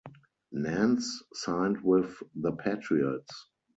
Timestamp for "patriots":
2.53-3.49